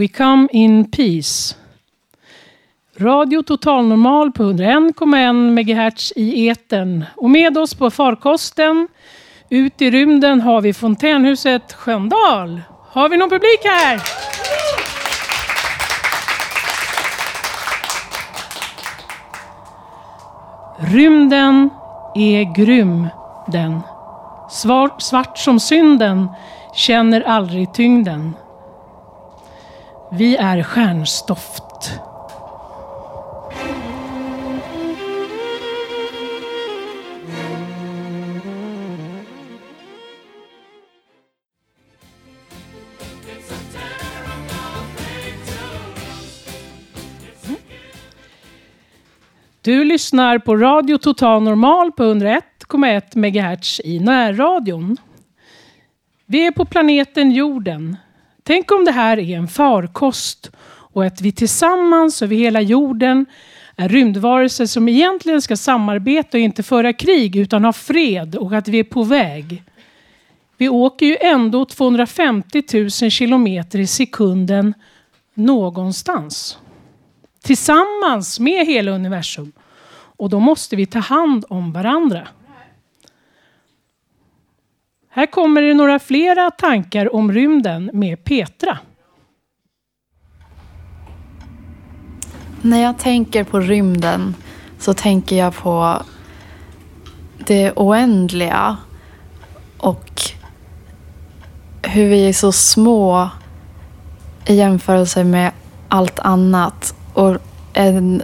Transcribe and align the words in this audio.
We 0.00 0.08
come 0.08 0.48
in 0.52 0.90
peace. 0.90 1.56
Radio 2.96 3.42
Total 3.42 3.84
Normal 3.86 4.32
på 4.32 4.42
101,1 4.42 5.50
MHz 5.50 6.12
i 6.16 6.48
etern. 6.48 7.04
Och 7.16 7.30
med 7.30 7.58
oss 7.58 7.74
på 7.74 7.90
farkosten 7.90 8.88
ut 9.48 9.82
i 9.82 9.90
rymden 9.90 10.40
har 10.40 10.60
vi 10.60 10.72
fontänhuset 10.72 11.72
Sköndal. 11.72 12.60
Har 12.88 13.08
vi 13.08 13.16
någon 13.16 13.30
publik 13.30 13.60
här? 13.64 14.00
Rymden 20.78 21.70
är 22.14 22.54
grym 22.54 23.08
den. 23.46 23.80
Svart, 24.50 25.02
svart 25.02 25.38
som 25.38 25.60
synden 25.60 26.28
känner 26.74 27.20
aldrig 27.20 27.74
tyngden. 27.74 28.34
Vi 30.12 30.36
är 30.36 30.62
stjärnstoft. 30.62 32.00
Du 49.62 49.84
lyssnar 49.84 50.38
på 50.38 50.56
Radio 50.56 50.98
Total 50.98 51.42
Normal 51.42 51.92
på 51.92 52.02
101,1 52.02 53.16
MHz 53.16 53.80
i 53.84 54.00
närradion. 54.00 54.96
Vi 56.26 56.46
är 56.46 56.50
på 56.52 56.64
planeten 56.64 57.30
jorden. 57.30 57.96
Tänk 58.42 58.72
om 58.72 58.84
det 58.84 58.92
här 58.92 59.18
är 59.18 59.36
en 59.36 59.48
farkost 59.48 60.50
och 60.92 61.04
att 61.04 61.20
vi 61.20 61.32
tillsammans 61.32 62.22
över 62.22 62.36
hela 62.36 62.60
jorden 62.60 63.26
är 63.76 63.88
rymdvarelser 63.88 64.66
som 64.66 64.88
egentligen 64.88 65.42
ska 65.42 65.56
samarbeta 65.56 66.36
och 66.36 66.40
inte 66.40 66.62
föra 66.62 66.92
krig 66.92 67.36
utan 67.36 67.64
ha 67.64 67.72
fred 67.72 68.36
och 68.36 68.52
att 68.52 68.68
vi 68.68 68.78
är 68.78 68.84
på 68.84 69.02
väg. 69.02 69.62
Vi 70.56 70.68
åker 70.68 71.06
ju 71.06 71.16
ändå 71.20 71.64
250 71.64 72.62
000 72.72 72.90
kilometer 72.90 73.78
i 73.78 73.86
sekunden 73.86 74.74
någonstans. 75.34 76.58
Tillsammans 77.42 78.40
med 78.40 78.66
hela 78.66 78.90
universum. 78.90 79.52
Och 79.92 80.30
då 80.30 80.40
måste 80.40 80.76
vi 80.76 80.86
ta 80.86 80.98
hand 80.98 81.44
om 81.48 81.72
varandra. 81.72 82.28
Här 85.12 85.26
kommer 85.26 85.62
det 85.62 85.74
några 85.74 85.98
flera 85.98 86.50
tankar 86.50 87.14
om 87.14 87.32
rymden 87.32 87.90
med 87.92 88.24
Petra. 88.24 88.78
När 92.62 92.82
jag 92.82 92.98
tänker 92.98 93.44
på 93.44 93.60
rymden 93.60 94.34
så 94.78 94.94
tänker 94.94 95.36
jag 95.36 95.54
på 95.54 96.02
det 97.46 97.72
oändliga 97.72 98.76
och 99.78 100.22
hur 101.82 102.08
vi 102.08 102.28
är 102.28 102.32
så 102.32 102.52
små 102.52 103.28
i 104.46 104.54
jämförelse 104.54 105.24
med 105.24 105.52
allt 105.88 106.18
annat. 106.18 106.94
Och 107.14 107.36
en, 107.72 108.22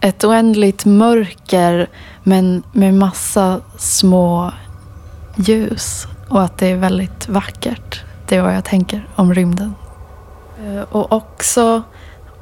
ett 0.00 0.24
oändligt 0.24 0.84
mörker 0.84 1.88
men 2.22 2.62
med 2.72 2.94
massa 2.94 3.60
små 3.78 4.52
ljus 5.36 6.06
och 6.28 6.42
att 6.42 6.58
det 6.58 6.66
är 6.66 6.76
väldigt 6.76 7.28
vackert. 7.28 8.02
Det 8.28 8.36
är 8.36 8.42
vad 8.42 8.54
jag 8.54 8.64
tänker 8.64 9.08
om 9.14 9.34
rymden. 9.34 9.74
Eh, 10.64 10.82
och 10.82 11.12
också 11.12 11.82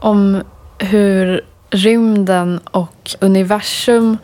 om 0.01 0.43
hur 0.79 1.41
rymden 1.71 2.61
och 2.65 3.17
universum 3.21 4.19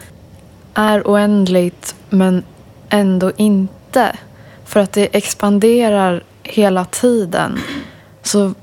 är 0.75 1.03
oändligt 1.03 1.95
men 2.09 2.43
ändå 2.89 3.33
inte. 3.37 4.17
För 4.65 4.81
att 4.81 4.93
det 4.93 5.17
expanderar 5.17 6.23
hela 6.43 6.85
tiden. 6.85 7.59
Så 8.23 8.55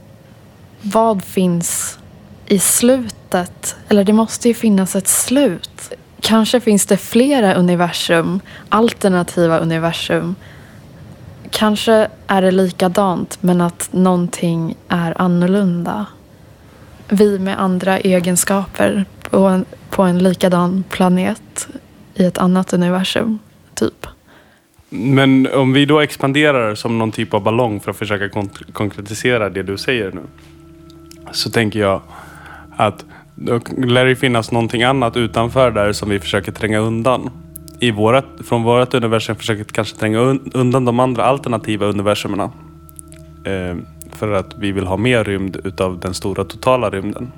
vad 0.82 1.24
finns 1.24 2.00
i 2.46 2.60
slutet? 2.60 3.76
Eller 3.90 4.04
det 4.04 4.14
måste 4.14 4.48
ju 4.48 4.54
finnas 4.54 4.96
ett 4.96 5.08
slut. 5.08 5.94
Kanske 6.28 6.60
finns 6.60 6.86
det 6.86 6.98
flera 6.98 7.54
universum, 7.54 8.40
alternativa 8.70 9.60
universum. 9.60 10.36
Kanske 11.50 12.08
är 12.28 12.42
det 12.42 12.52
likadant 12.52 13.38
men 13.44 13.62
att 13.62 13.90
någonting 13.92 14.76
är 14.88 15.22
annorlunda. 15.22 16.06
Vi 17.10 17.40
med 17.40 17.62
andra 17.62 18.00
egenskaper 18.00 19.06
på 19.30 19.38
en, 19.38 19.66
på 19.90 20.04
en 20.04 20.20
likadan 20.20 20.84
planet 20.90 21.68
i 22.16 22.26
ett 22.26 22.38
annat 22.38 22.74
universum, 22.74 23.40
typ. 23.74 24.08
Men 24.90 25.48
om 25.54 25.74
vi 25.74 25.86
då 25.86 26.00
expanderar 26.00 26.76
som 26.76 26.98
någon 26.98 27.12
typ 27.12 27.34
av 27.34 27.44
ballong 27.44 27.80
för 27.80 27.92
att 27.92 27.98
försöka 27.98 28.42
konkretisera 28.74 29.50
det 29.50 29.64
du 29.64 29.78
säger 29.78 30.12
nu. 30.12 30.22
Så 31.32 31.50
tänker 31.50 31.80
jag 31.80 32.02
att 32.76 33.06
då 33.40 33.60
lär 33.78 34.06
det 34.06 34.16
finnas 34.16 34.52
någonting 34.52 34.84
annat 34.84 35.18
utanför 35.18 35.72
där 35.72 35.94
som 35.94 36.10
vi 36.10 36.20
försöker 36.20 36.52
tränga 36.52 36.80
undan. 36.80 37.30
I 37.80 37.92
vårat, 37.92 38.26
från 38.46 38.64
vårt 38.64 38.94
universum 38.94 39.36
försöker 39.36 39.64
vi 39.64 39.70
kanske 39.70 39.98
tränga 39.98 40.20
undan 40.54 40.86
de 40.86 41.00
andra 41.00 41.24
alternativa 41.24 41.86
universumerna. 41.86 42.52
Eh, 43.44 43.78
för 44.12 44.32
att 44.32 44.58
vi 44.58 44.72
vill 44.72 44.86
ha 44.86 44.98
mer 44.98 45.24
rymd 45.24 45.58
utav 45.64 46.00
den 46.00 46.14
stora 46.14 46.44
totala 46.44 46.90
rymden. 46.90 47.32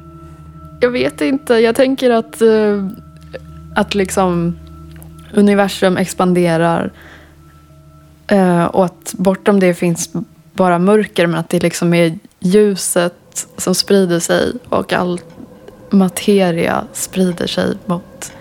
Jag 0.79 0.91
vet 0.91 1.21
inte. 1.21 1.53
Jag 1.53 1.75
tänker 1.75 2.09
att, 2.09 2.41
eh, 2.41 2.87
att 3.75 3.95
liksom 3.95 4.55
universum 5.33 5.97
expanderar 5.97 6.91
eh, 8.27 8.65
och 8.65 8.85
att 8.85 9.13
bortom 9.17 9.59
det 9.59 9.73
finns 9.73 10.13
bara 10.53 10.79
mörker 10.79 11.27
men 11.27 11.39
att 11.39 11.49
det 11.49 11.63
liksom 11.63 11.93
är 11.93 12.19
ljuset 12.39 13.47
som 13.57 13.75
sprider 13.75 14.19
sig 14.19 14.53
och 14.69 14.93
allt 14.93 15.25
materia 15.91 16.87
sprider 16.93 17.47
sig 17.47 17.77
mot 17.85 18.33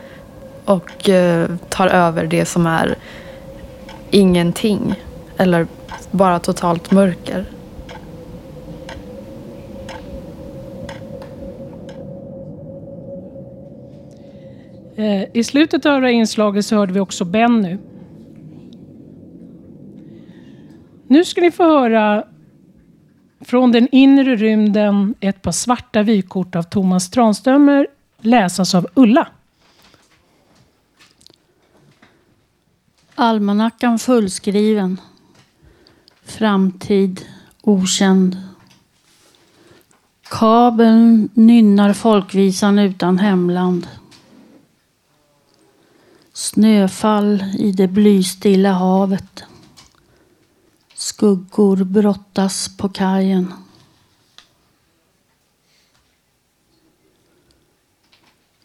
och 0.64 1.08
eh, 1.08 1.50
tar 1.68 1.86
över 1.86 2.26
det 2.26 2.44
som 2.44 2.66
är 2.66 2.94
ingenting 4.10 4.94
eller 5.36 5.66
bara 6.10 6.38
totalt 6.38 6.90
mörker. 6.90 7.44
Eh, 14.96 15.22
I 15.32 15.44
slutet 15.44 15.86
av 15.86 16.00
det 16.00 16.06
här 16.06 16.14
inslaget 16.14 16.64
så 16.64 16.76
hörde 16.76 16.92
vi 16.92 17.00
också 17.00 17.24
Benny. 17.24 17.76
Nu 21.06 21.24
ska 21.24 21.40
ni 21.40 21.50
få 21.50 21.64
höra 21.64 22.24
från 23.48 23.72
den 23.72 23.88
inre 23.92 24.36
rymden 24.36 25.14
ett 25.20 25.42
par 25.42 25.52
svarta 25.52 26.02
vykort 26.02 26.56
av 26.56 26.62
Thomas 26.62 27.10
Tranströmer 27.10 27.86
läsas 28.20 28.74
av 28.74 28.86
Ulla. 28.94 29.28
Almanackan 33.14 33.98
fullskriven. 33.98 35.00
Framtid 36.24 37.24
okänd. 37.62 38.36
Kabeln 40.22 41.28
nynnar 41.34 41.92
folkvisan 41.92 42.78
utan 42.78 43.18
hemland. 43.18 43.86
Snöfall 46.32 47.44
i 47.58 47.72
det 47.72 47.88
blystilla 47.88 48.72
havet. 48.72 49.44
Skuggor 50.98 51.84
brottas 51.84 52.76
på 52.76 52.88
kajen. 52.88 53.52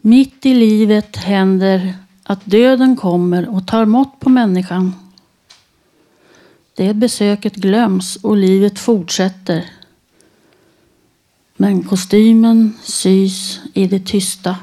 Mitt 0.01 0.45
i 0.45 0.53
livet 0.53 1.15
händer 1.15 1.95
att 2.23 2.45
döden 2.45 2.97
kommer 2.97 3.49
och 3.49 3.67
tar 3.67 3.85
mått 3.85 4.19
på 4.19 4.29
människan. 4.29 4.95
Det 6.73 6.93
besöket 6.93 7.55
glöms 7.55 8.15
och 8.15 8.37
livet 8.37 8.79
fortsätter. 8.79 9.69
Men 11.55 11.83
kostymen 11.83 12.77
sys 12.83 13.59
i 13.73 13.87
det 13.87 14.05
tysta. 14.05 14.57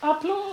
Applåd! 0.00 0.47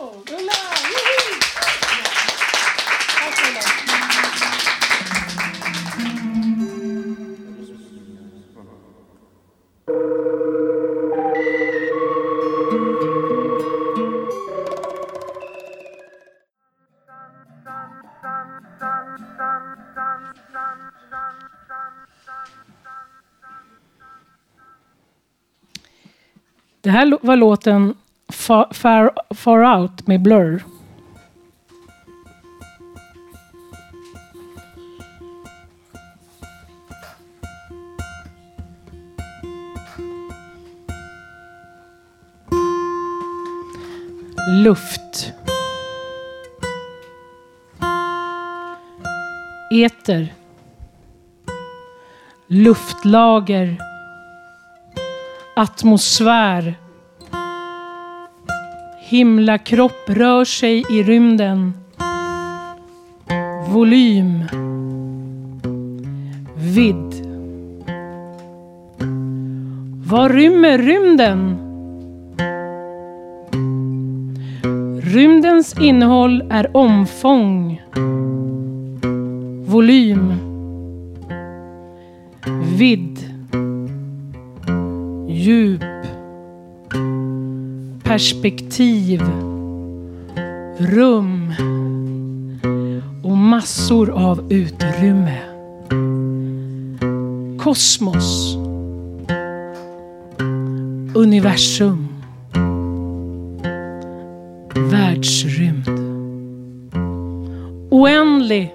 Det 26.86 26.92
här 26.92 27.18
var 27.22 27.36
låten 27.36 27.94
Far, 28.30 28.74
Far, 28.74 29.12
Far 29.36 29.80
Out 29.80 30.08
med 30.08 30.22
Blur. 30.22 30.64
Luft. 44.64 45.34
Eter. 49.72 50.34
Luftlager. 52.48 53.94
Atmosfär. 55.57 56.75
Himlakropp 59.10 60.10
rör 60.10 60.46
sig 60.46 60.84
i 60.90 61.04
rymden. 61.04 61.74
Volym. 63.69 64.44
Vidd. 66.56 67.28
Vad 70.07 70.31
rymmer 70.31 70.78
rymden? 70.78 71.58
Rymdens 75.01 75.80
innehåll 75.80 76.44
är 76.50 76.78
omfång. 76.78 77.81
Volym. 79.66 80.34
Vidd. 82.78 83.05
Djup 85.45 85.83
perspektiv, 88.03 89.21
rum 90.77 91.53
och 93.24 93.38
massor 93.38 94.09
av 94.09 94.51
utrymme. 94.51 95.39
Kosmos. 97.59 98.56
Universum. 101.13 102.07
Världsrymd. 104.75 105.89
Oändlig. 107.89 108.74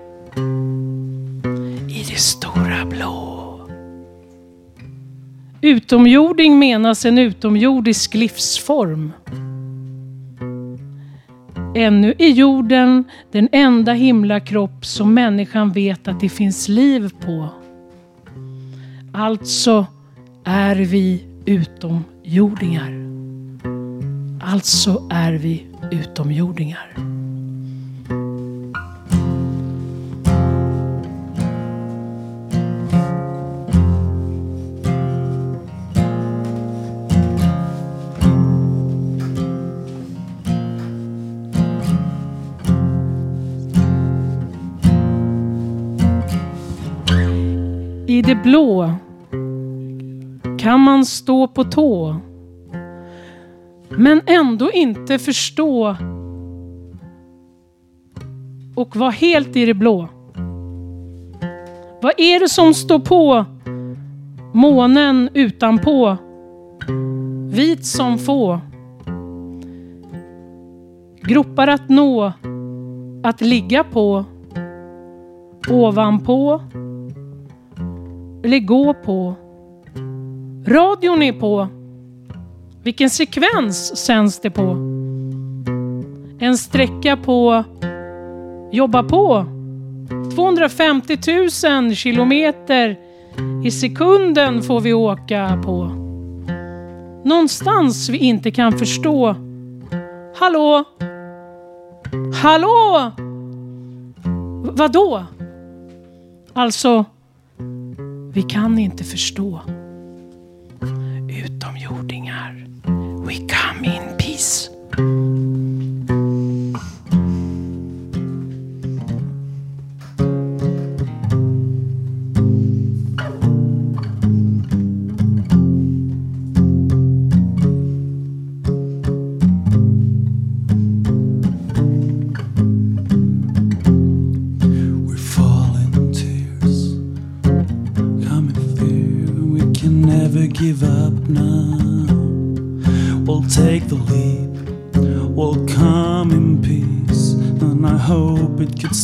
I 1.88 2.04
det 2.10 2.18
stora 2.18 2.86
blå. 2.90 3.39
Utomjording 5.62 6.58
menas 6.58 7.04
en 7.04 7.18
utomjordisk 7.18 8.14
livsform. 8.14 9.12
Ännu 11.74 12.14
är 12.18 12.28
jorden 12.28 13.04
den 13.32 13.48
enda 13.52 13.92
himlakropp 13.92 14.86
som 14.86 15.14
människan 15.14 15.72
vet 15.72 16.08
att 16.08 16.20
det 16.20 16.28
finns 16.28 16.68
liv 16.68 17.10
på. 17.20 17.48
Alltså 19.12 19.86
är 20.44 20.76
vi 20.76 21.24
utomjordingar. 21.46 22.90
Alltså 24.42 25.08
är 25.10 25.32
vi 25.32 25.66
utomjordingar. 25.90 27.19
Blå 48.50 48.94
kan 50.58 50.80
man 50.80 51.06
stå 51.06 51.48
på 51.48 51.64
tå 51.64 52.16
men 53.88 54.20
ändå 54.26 54.70
inte 54.70 55.18
förstå 55.18 55.96
och 58.74 58.96
vara 58.96 59.10
helt 59.10 59.56
i 59.56 59.64
det 59.66 59.74
blå. 59.74 60.08
Vad 62.02 62.12
är 62.16 62.40
det 62.40 62.48
som 62.48 62.74
står 62.74 62.98
på 62.98 63.44
månen 64.52 65.28
utanpå? 65.34 66.16
Vit 67.50 67.86
som 67.86 68.18
få. 68.18 68.60
Gropar 71.22 71.68
att 71.68 71.88
nå, 71.88 72.32
att 73.22 73.40
ligga 73.40 73.84
på, 73.84 74.24
ovanpå 75.68 76.60
eller 78.44 78.58
gå 78.58 78.94
på. 78.94 79.34
Radion 80.66 81.22
är 81.22 81.32
på. 81.32 81.68
Vilken 82.82 83.10
sekvens 83.10 83.96
sänds 83.96 84.40
det 84.40 84.50
på? 84.50 84.76
En 86.38 86.58
sträcka 86.58 87.16
på 87.16 87.64
jobba 88.72 89.02
på. 89.02 89.46
250 90.34 91.18
000 91.80 91.94
kilometer 91.94 92.98
i 93.64 93.70
sekunden 93.70 94.62
får 94.62 94.80
vi 94.80 94.92
åka 94.92 95.60
på. 95.64 95.84
Någonstans 97.24 98.08
vi 98.08 98.18
inte 98.18 98.50
kan 98.50 98.72
förstå. 98.72 99.36
Hallå? 100.36 100.84
Hallå? 102.42 103.10
Vadå? 104.62 105.24
Alltså, 106.52 107.04
vi 108.32 108.42
kan 108.42 108.78
inte 108.78 109.04
förstå. 109.04 109.60
Utomjordingar. 111.44 112.66
We 113.26 113.34
come 113.34 113.86
in 113.86 114.16
peace. 114.18 114.70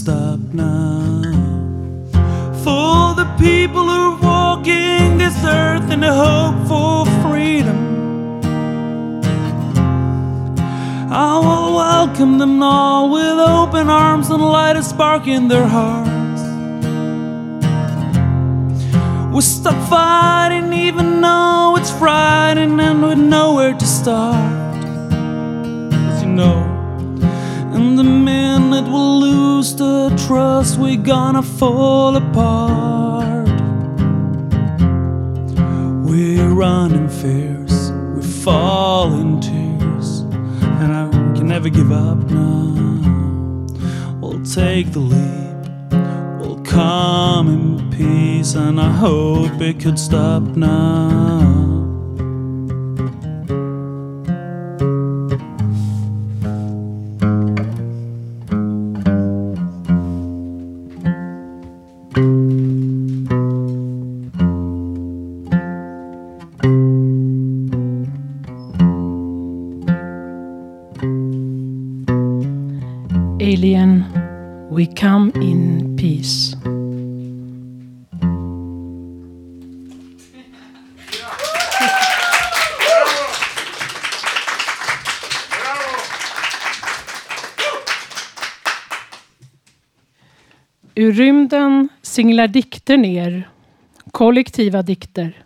Stop 0.06 0.38
now. 0.52 1.20
For 2.62 3.16
the 3.20 3.28
people 3.40 3.82
who 3.82 4.02
are 4.12 4.18
walking 4.22 5.18
this 5.18 5.36
earth 5.44 5.90
in 5.90 5.98
the 5.98 6.12
hope 6.12 6.58
for 6.68 7.06
freedom. 7.22 7.80
I 11.10 11.38
will 11.46 11.74
welcome 11.74 12.38
them 12.38 12.62
all 12.62 13.10
with 13.10 13.38
open 13.56 13.90
arms 13.90 14.30
and 14.30 14.40
light 14.40 14.76
a 14.76 14.82
spark 14.84 15.26
in 15.26 15.48
their 15.48 15.66
hearts. 15.66 16.42
We 19.34 19.40
stop 19.40 19.78
fighting 19.90 20.72
even 20.72 21.20
though 21.20 21.74
it's 21.78 21.90
frightening 21.90 22.78
and 22.78 23.02
we 23.02 23.16
know 23.16 23.54
where 23.54 23.74
to 23.74 23.84
start. 23.84 24.55
Lose 29.80 30.16
the 30.18 30.26
trust, 30.26 30.78
we're 30.78 30.96
gonna 30.96 31.42
fall 31.42 32.16
apart. 32.16 33.48
We 36.04 36.40
run 36.40 36.92
in 36.94 37.08
fears, 37.08 37.92
we 38.14 38.22
fall 38.22 39.12
in 39.14 39.40
tears, 39.40 40.20
and 40.80 40.92
I 40.92 41.10
can 41.34 41.48
never 41.48 41.68
give 41.68 41.92
up 41.92 42.18
now. 42.30 43.66
We'll 44.20 44.44
take 44.44 44.92
the 44.92 45.00
leap, 45.00 46.40
we'll 46.40 46.62
come 46.64 47.48
in 47.48 47.90
peace, 47.90 48.54
and 48.54 48.80
I 48.80 48.90
hope 48.90 49.60
it 49.60 49.80
could 49.80 49.98
stop 49.98 50.42
now. 50.42 51.75
Ur 91.06 91.12
rymden 91.12 91.88
singlar 92.02 92.48
dikter 92.48 92.96
ner, 92.96 93.50
kollektiva 94.10 94.82
dikter. 94.82 95.44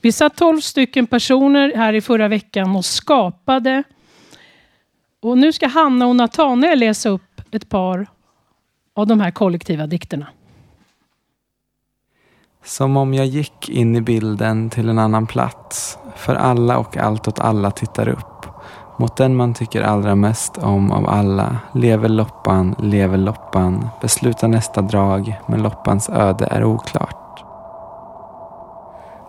Vi 0.00 0.12
satt 0.12 0.36
tolv 0.36 0.60
stycken 0.60 1.06
personer 1.06 1.72
här 1.76 1.92
i 1.92 2.00
förra 2.00 2.28
veckan 2.28 2.76
och 2.76 2.84
skapade. 2.84 3.82
Och 5.20 5.38
nu 5.38 5.52
ska 5.52 5.66
Hanna 5.66 6.06
och 6.06 6.16
Nathaniel 6.16 6.78
läsa 6.78 7.08
upp 7.08 7.40
ett 7.50 7.68
par 7.68 8.06
av 8.94 9.06
de 9.06 9.20
här 9.20 9.30
kollektiva 9.30 9.86
dikterna. 9.86 10.26
Som 12.64 12.96
om 12.96 13.14
jag 13.14 13.26
gick 13.26 13.68
in 13.68 13.96
i 13.96 14.00
bilden 14.00 14.70
till 14.70 14.88
en 14.88 14.98
annan 14.98 15.26
plats. 15.26 15.98
För 16.16 16.34
alla 16.34 16.78
och 16.78 16.96
allt 16.96 17.28
åt 17.28 17.40
alla 17.40 17.70
tittar 17.70 18.08
upp. 18.08 18.49
Mot 19.00 19.16
den 19.16 19.36
man 19.36 19.54
tycker 19.54 19.82
allra 19.82 20.14
mest 20.14 20.58
om 20.58 20.92
av 20.92 21.08
alla. 21.08 21.56
Lever 21.74 22.08
loppan, 22.08 22.74
lever 22.78 23.18
loppan. 23.18 23.88
Beslutar 24.00 24.48
nästa 24.48 24.82
drag, 24.82 25.34
men 25.46 25.62
loppans 25.62 26.08
öde 26.08 26.48
är 26.50 26.64
oklart. 26.64 27.44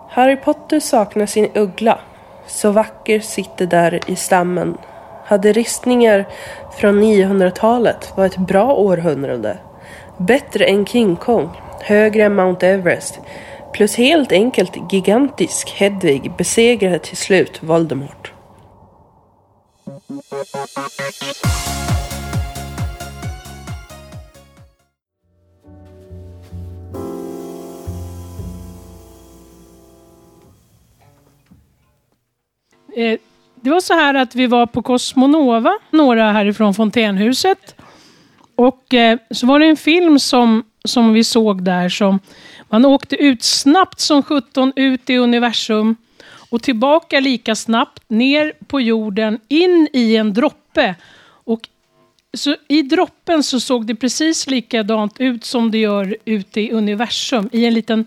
Harry 0.09 0.35
Potter 0.35 0.79
saknar 0.79 1.25
sin 1.25 1.49
uggla. 1.55 1.99
Så 2.47 2.71
vacker 2.71 3.19
sitter 3.19 3.65
där 3.65 3.99
i 4.07 4.15
stammen. 4.15 4.77
Hade 5.25 5.53
ristningar 5.53 6.27
från 6.71 7.03
900-talet 7.03 8.13
var 8.15 8.25
ett 8.25 8.37
bra 8.37 8.73
århundrade. 8.73 9.57
Bättre 10.17 10.65
än 10.65 10.85
King 10.85 11.15
Kong, 11.15 11.49
högre 11.79 12.23
än 12.23 12.35
Mount 12.35 12.67
Everest. 12.67 13.19
Plus 13.73 13.97
helt 13.97 14.31
enkelt 14.31 14.93
gigantisk 14.93 15.69
Hedvig 15.69 16.31
besegrade 16.37 16.99
till 16.99 17.17
slut 17.17 17.63
Voldemort. 17.63 18.30
Eh, 20.41 20.47
det 33.61 33.69
var 33.69 33.79
så 33.79 33.93
här 33.93 34.13
att 34.13 34.35
vi 34.35 34.47
var 34.47 34.65
på 34.65 34.81
Cosmonova, 34.81 35.77
några 35.89 36.31
härifrån 36.31 36.73
Fontänhuset. 36.73 37.75
Och 38.55 38.93
eh, 38.93 39.19
så 39.31 39.47
var 39.47 39.59
det 39.59 39.65
en 39.65 39.77
film 39.77 40.19
som, 40.19 40.63
som 40.85 41.13
vi 41.13 41.23
såg 41.23 41.63
där 41.63 41.89
som 41.89 42.19
man 42.69 42.85
åkte 42.85 43.15
ut 43.15 43.43
snabbt 43.43 43.99
som 43.99 44.23
17 44.23 44.73
ut 44.75 45.09
i 45.09 45.17
universum 45.17 45.95
och 46.51 46.63
tillbaka 46.63 47.19
lika 47.19 47.55
snabbt 47.55 48.03
ner 48.07 48.53
på 48.67 48.81
jorden 48.81 49.39
in 49.47 49.87
i 49.93 50.15
en 50.15 50.33
droppe. 50.33 50.95
Och 51.43 51.69
så 52.33 52.55
I 52.67 52.81
droppen 52.81 53.43
så 53.43 53.59
såg 53.59 53.85
det 53.85 53.95
precis 53.95 54.47
likadant 54.47 55.19
ut 55.19 55.43
som 55.43 55.71
det 55.71 55.77
gör 55.77 56.17
ute 56.25 56.61
i 56.61 56.71
universum 56.71 57.49
i 57.51 57.65
en 57.65 57.73
liten 57.73 58.05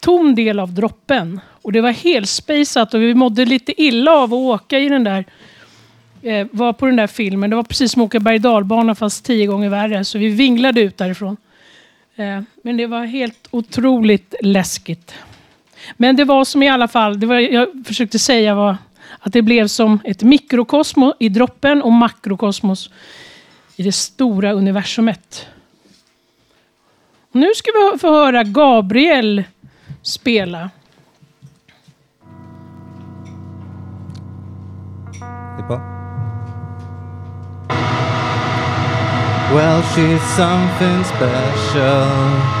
tom 0.00 0.34
del 0.34 0.60
av 0.60 0.74
droppen. 0.74 1.40
Och 1.62 1.72
det 1.72 1.80
var 1.80 1.90
helspejsat 1.90 2.94
och 2.94 3.02
vi 3.02 3.14
mådde 3.14 3.44
lite 3.44 3.82
illa 3.82 4.12
av 4.12 4.34
att 4.34 4.38
åka 4.38 4.78
i 4.78 4.88
den 4.88 5.04
där 5.04 5.24
eh, 6.22 6.46
var 6.50 6.72
på 6.72 6.86
den 6.86 6.96
där 6.96 7.06
filmen. 7.06 7.50
Det 7.50 7.56
var 7.56 7.62
precis 7.62 7.92
som 7.92 8.02
att 8.02 8.06
åka 8.06 8.20
berg 8.20 8.38
dalbana 8.38 8.94
fast 8.94 9.24
tio 9.24 9.46
gånger 9.46 9.68
värre. 9.68 10.04
Så 10.04 10.18
vi 10.18 10.28
vinglade 10.28 10.80
ut 10.80 10.96
därifrån. 10.96 11.36
Eh, 12.16 12.40
men 12.62 12.76
det 12.76 12.86
var 12.86 13.04
helt 13.04 13.48
otroligt 13.50 14.34
läskigt. 14.42 15.14
Men 15.96 16.16
det 16.16 16.24
var 16.24 16.44
som 16.44 16.62
i 16.62 16.68
alla 16.68 16.88
fall, 16.88 17.20
det 17.20 17.26
var, 17.26 17.36
jag 17.36 17.68
försökte 17.86 18.18
säga 18.18 18.54
var 18.54 18.76
att 19.18 19.32
det 19.32 19.42
blev 19.42 19.66
som 19.66 19.98
ett 20.04 20.22
mikrokosmos 20.22 21.14
i 21.18 21.28
droppen 21.28 21.82
och 21.82 21.92
makrokosmos 21.92 22.90
i 23.76 23.82
det 23.82 23.92
stora 23.92 24.52
universumet. 24.52 25.46
Nu 27.32 27.50
ska 27.54 27.70
vi 27.70 27.98
få 27.98 28.10
höra 28.10 28.44
Gabriel 28.44 29.44
spela. 30.02 30.70
Well, 39.52 39.82
she's 39.82 40.20
something 40.36 41.04
special, 41.04 42.59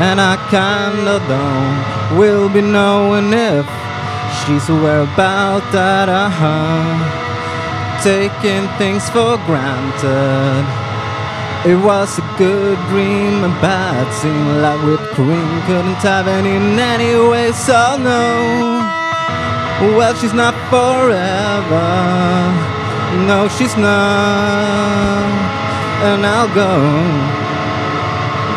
and 0.00 0.18
I 0.20 0.36
kinda 0.48 1.20
don't 1.28 2.18
will 2.18 2.48
be 2.48 2.62
knowing 2.62 3.32
if 3.32 3.66
she's 4.40 4.68
aware 4.68 5.02
about 5.02 5.62
that. 5.72 6.08
Uh-huh. 6.08 7.20
Taking 8.02 8.66
things 8.78 9.08
for 9.10 9.36
granted. 9.46 10.64
It 11.66 11.76
was 11.76 12.18
a 12.18 12.24
good 12.38 12.78
dream, 12.88 13.44
a 13.44 13.52
bad 13.60 14.10
scene, 14.14 14.62
like 14.62 14.80
whipped 14.86 15.12
cream. 15.12 15.60
Couldn't 15.66 16.00
have 16.00 16.26
it 16.26 16.46
in 16.46 16.78
any 16.78 17.14
way, 17.28 17.52
so 17.52 17.98
no. 17.98 18.80
Well, 19.96 20.14
she's 20.14 20.32
not 20.32 20.54
forever. 20.70 21.88
No, 23.28 23.48
she's 23.48 23.76
not. 23.76 25.30
And 26.02 26.24
I'll 26.24 26.48
go. 26.54 27.29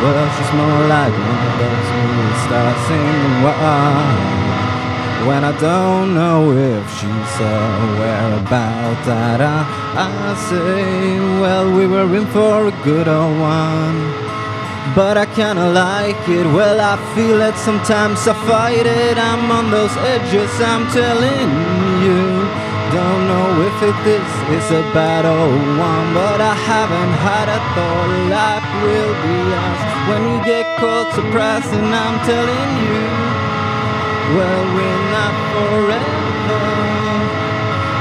Well, 0.02 0.26
she's 0.36 0.54
more 0.58 0.84
like 0.88 1.14
one 1.14 1.44
of 1.50 1.56
those 1.62 1.90
movies 1.98 2.40
start 2.48 2.76
singing. 2.88 3.36
Wow. 3.46 4.44
When 5.28 5.44
I 5.46 5.54
don't 5.60 6.16
know 6.16 6.52
if 6.52 6.84
she's 6.98 7.36
aware 7.40 8.32
about 8.44 8.98
that, 9.06 9.40
I, 9.40 9.60
I 9.96 10.36
say, 10.50 11.20
well, 11.40 11.72
we 11.78 11.88
were 11.88 12.14
in 12.16 12.26
for 12.28 12.68
a 12.68 12.76
good 12.84 13.08
old 13.08 13.40
one. 13.40 14.24
But 14.96 15.18
I 15.18 15.26
kinda 15.26 15.70
like 15.70 16.28
it, 16.28 16.46
well, 16.48 16.80
I 16.82 16.98
feel 17.16 17.42
it 17.42 17.56
sometimes, 17.56 18.28
I 18.28 18.34
fight 18.48 18.86
it. 18.86 19.18
I'm 19.18 19.50
on 19.50 19.72
those 19.72 19.96
edges, 19.98 20.52
I'm 20.60 20.86
telling 20.92 21.50
you. 22.04 22.33
If 23.54 23.84
it 23.84 24.02
is, 24.10 24.32
is 24.50 24.72
a 24.72 24.82
bad 24.98 25.30
old 25.30 25.78
one, 25.78 26.08
but 26.18 26.42
I 26.42 26.56
haven't 26.58 27.14
had 27.22 27.48
a 27.54 27.62
thought 27.78 28.10
life 28.34 28.66
will 28.82 29.14
be 29.22 29.38
ours. 29.54 29.82
When 30.10 30.22
you 30.26 30.40
get 30.42 30.66
caught 30.82 31.14
surprising, 31.14 31.86
I'm 31.86 32.18
telling 32.26 32.70
you. 32.82 32.98
Well, 34.34 34.64
we're 34.74 35.06
not 35.14 35.36
forever. 35.54 36.34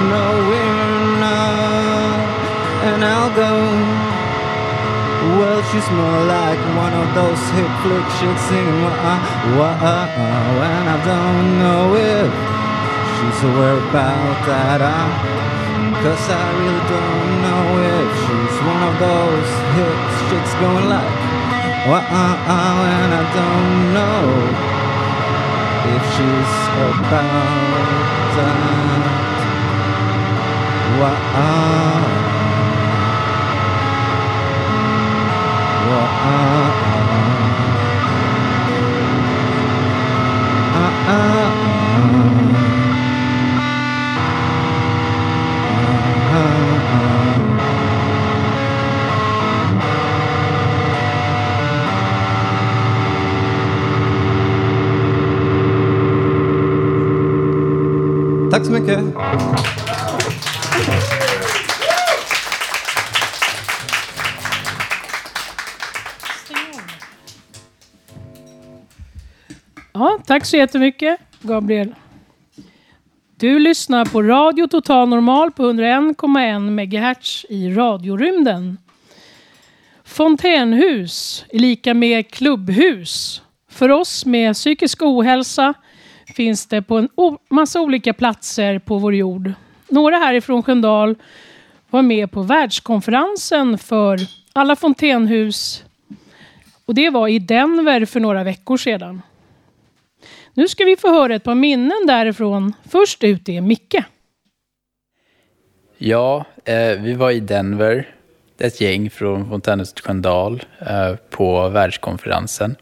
No, 0.08 0.24
we're 0.48 1.20
not. 1.20 2.16
And 2.88 3.04
I'll 3.04 3.32
go. 3.36 3.52
Well, 5.36 5.60
she's 5.68 5.88
more 5.92 6.22
like 6.32 6.60
one 6.80 6.96
of 6.96 7.08
those 7.12 7.42
hip 7.52 7.72
flick 7.84 8.08
singing. 8.48 8.82
Wah, 8.88 9.20
wah, 9.60 9.76
wah, 9.84 10.64
and 10.64 10.86
I 10.88 10.98
don't 11.04 11.48
know 11.60 11.92
if 11.92 12.32
she's 13.20 13.40
aware 13.44 13.78
about 13.84 14.46
that. 14.48 14.80
I, 14.80 15.41
Cause 16.02 16.28
I 16.28 16.50
really 16.58 16.82
don't 16.90 17.30
know 17.46 17.78
if 17.78 18.10
she's 18.22 18.56
one 18.66 18.82
of 18.90 18.94
those 18.98 19.50
hip 19.78 19.98
chicks 20.26 20.52
going 20.58 20.86
like. 20.90 21.14
Wah, 21.86 22.02
and 22.02 23.12
I 23.14 23.24
don't 23.38 23.94
know 23.94 24.22
if 25.94 26.02
she's 26.14 26.52
about 26.90 27.22
that. 28.34 28.62
Wow. 30.98 31.22
Wow. 41.06 41.41
Tack 58.52 58.66
så 58.66 58.72
mycket. 58.72 58.98
Ja, 69.92 70.18
tack 70.26 70.44
så 70.44 70.56
jättemycket, 70.56 71.20
Gabriel. 71.42 71.94
Du 73.36 73.58
lyssnar 73.58 74.04
på 74.04 74.22
Radio 74.22 74.66
Total 74.66 75.08
Normal 75.08 75.52
på 75.52 75.72
101,1 75.72 76.70
MHz 76.70 77.46
i 77.48 77.70
radiorymden. 77.70 78.78
Fontänhus 80.04 81.44
är 81.50 81.58
lika 81.58 81.94
med 81.94 82.30
klubbhus. 82.30 83.42
För 83.70 83.88
oss 83.88 84.26
med 84.26 84.54
psykisk 84.54 85.02
ohälsa 85.02 85.74
finns 86.34 86.66
det 86.66 86.82
på 86.82 86.96
en 86.98 87.08
massa 87.50 87.80
olika 87.80 88.12
platser 88.12 88.78
på 88.78 88.98
vår 88.98 89.14
jord. 89.14 89.52
Några 89.88 90.16
härifrån 90.16 90.62
Sköndal 90.62 91.14
var 91.90 92.02
med 92.02 92.30
på 92.30 92.42
världskonferensen 92.42 93.78
för 93.78 94.18
alla 94.52 94.76
fontänhus. 94.76 95.84
Och 96.86 96.94
det 96.94 97.10
var 97.10 97.28
i 97.28 97.38
Denver 97.38 98.04
för 98.04 98.20
några 98.20 98.44
veckor 98.44 98.76
sedan. 98.76 99.22
Nu 100.54 100.68
ska 100.68 100.84
vi 100.84 100.96
få 100.96 101.08
höra 101.08 101.34
ett 101.34 101.44
par 101.44 101.54
minnen 101.54 102.06
därifrån. 102.06 102.72
Först 102.88 103.24
ut 103.24 103.48
är 103.48 103.60
Micke. 103.60 103.94
Ja, 105.98 106.44
eh, 106.64 107.00
vi 107.00 107.14
var 107.14 107.30
i 107.30 107.40
Denver, 107.40 108.14
ett 108.58 108.80
gäng 108.80 109.10
från 109.10 109.48
Fontänhuset 109.48 110.00
Sköndal 110.00 110.62
eh, 110.78 111.14
på 111.30 111.68
världskonferensen. 111.68 112.76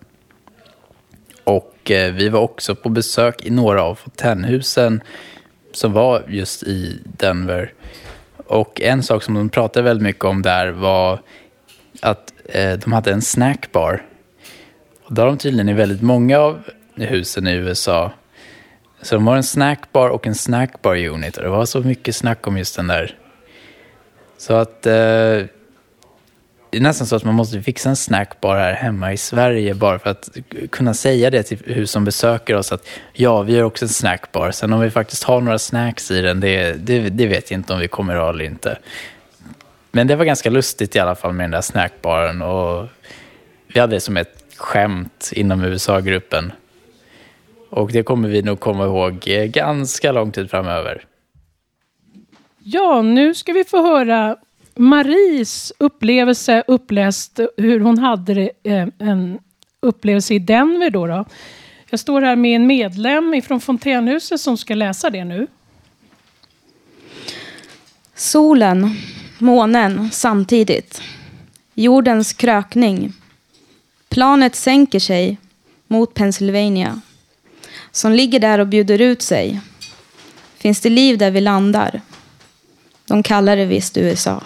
Och 1.44 1.74
eh, 1.90 2.12
vi 2.12 2.28
var 2.28 2.40
också 2.40 2.74
på 2.74 2.88
besök 2.88 3.46
i 3.46 3.50
några 3.50 3.82
av 3.82 3.94
fontänhusen 3.94 5.02
som 5.72 5.92
var 5.92 6.24
just 6.28 6.62
i 6.62 7.00
Denver. 7.04 7.72
Och 8.46 8.80
en 8.80 9.02
sak 9.02 9.22
som 9.22 9.34
de 9.34 9.48
pratade 9.48 9.84
väldigt 9.84 10.02
mycket 10.02 10.24
om 10.24 10.42
där 10.42 10.68
var 10.68 11.20
att 12.00 12.32
eh, 12.44 12.72
de 12.72 12.92
hade 12.92 13.12
en 13.12 13.22
snackbar. 13.22 14.02
Och 15.04 15.14
det 15.14 15.22
har 15.22 15.26
de 15.26 15.38
tydligen 15.38 15.68
i 15.68 15.72
väldigt 15.72 16.02
många 16.02 16.38
av 16.38 16.62
husen 16.94 17.46
i 17.46 17.52
USA. 17.52 18.12
Så 19.02 19.14
de 19.14 19.26
har 19.26 19.36
en 19.36 19.42
snackbar 19.42 20.08
och 20.08 20.26
en 20.26 20.34
snackbar 20.34 20.96
unit 20.96 21.36
och 21.36 21.42
det 21.42 21.48
var 21.48 21.64
så 21.64 21.80
mycket 21.80 22.16
snack 22.16 22.46
om 22.46 22.58
just 22.58 22.76
den 22.76 22.86
där. 22.86 23.16
Så 24.38 24.54
att 24.54 24.86
eh, 24.86 25.42
det 26.70 26.76
är 26.78 26.80
nästan 26.80 27.06
så 27.06 27.16
att 27.16 27.24
man 27.24 27.34
måste 27.34 27.62
fixa 27.62 27.88
en 27.88 27.96
snackbar 27.96 28.56
här 28.56 28.72
hemma 28.72 29.12
i 29.12 29.16
Sverige 29.16 29.74
bara 29.74 29.98
för 29.98 30.10
att 30.10 30.28
kunna 30.70 30.94
säga 30.94 31.30
det 31.30 31.42
till 31.42 31.58
hus 31.66 31.90
som 31.90 32.04
besöker 32.04 32.56
oss 32.56 32.72
att 32.72 32.88
ja, 33.12 33.42
vi 33.42 33.56
har 33.56 33.64
också 33.64 33.84
en 33.84 33.88
snackbar. 33.88 34.50
Sen 34.50 34.72
om 34.72 34.80
vi 34.80 34.90
faktiskt 34.90 35.24
har 35.24 35.40
några 35.40 35.58
snacks 35.58 36.10
i 36.10 36.20
den, 36.20 36.40
det, 36.40 36.72
det, 36.72 37.08
det 37.08 37.26
vet 37.26 37.50
jag 37.50 37.58
inte 37.58 37.72
om 37.72 37.80
vi 37.80 37.88
kommer 37.88 38.16
ha 38.16 38.28
eller 38.28 38.44
inte. 38.44 38.78
Men 39.90 40.06
det 40.06 40.16
var 40.16 40.24
ganska 40.24 40.50
lustigt 40.50 40.96
i 40.96 40.98
alla 40.98 41.14
fall 41.14 41.32
med 41.32 41.44
den 41.44 41.50
där 41.50 41.60
snackbaren 41.60 42.42
och 42.42 42.88
vi 43.66 43.80
hade 43.80 43.96
det 43.96 44.00
som 44.00 44.16
ett 44.16 44.44
skämt 44.56 45.30
inom 45.32 45.64
USA-gruppen. 45.64 46.52
Och 47.70 47.92
det 47.92 48.02
kommer 48.02 48.28
vi 48.28 48.42
nog 48.42 48.60
komma 48.60 48.84
ihåg 48.84 49.28
eh, 49.28 49.44
ganska 49.44 50.12
lång 50.12 50.32
tid 50.32 50.50
framöver. 50.50 51.04
Ja, 52.58 53.02
nu 53.02 53.34
ska 53.34 53.52
vi 53.52 53.64
få 53.64 53.82
höra 53.82 54.36
Maries 54.74 55.72
upplevelse 55.78 56.64
uppläst 56.66 57.40
hur 57.56 57.80
hon 57.80 57.98
hade 57.98 58.34
det, 58.34 58.50
eh, 58.62 58.88
en 58.98 59.38
upplevelse 59.80 60.34
i 60.34 60.38
Denver. 60.38 60.90
Då, 60.90 61.06
då. 61.06 61.24
Jag 61.90 62.00
står 62.00 62.22
här 62.22 62.36
med 62.36 62.56
en 62.56 62.66
medlem 62.66 63.42
från 63.42 63.60
Fontänhuset 63.60 64.40
som 64.40 64.58
ska 64.58 64.74
läsa 64.74 65.10
det 65.10 65.24
nu. 65.24 65.46
Solen, 68.14 68.96
månen 69.38 70.10
samtidigt. 70.12 71.02
Jordens 71.74 72.32
krökning. 72.32 73.12
Planet 74.08 74.54
sänker 74.54 74.98
sig 74.98 75.38
mot 75.86 76.14
Pennsylvania 76.14 77.00
som 77.90 78.12
ligger 78.12 78.40
där 78.40 78.58
och 78.58 78.66
bjuder 78.66 79.00
ut 79.00 79.22
sig. 79.22 79.60
Finns 80.56 80.80
det 80.80 80.90
liv 80.90 81.18
där 81.18 81.30
vi 81.30 81.40
landar? 81.40 82.00
De 83.06 83.22
kallar 83.22 83.56
det 83.56 83.64
visst 83.64 83.96
USA. 83.96 84.42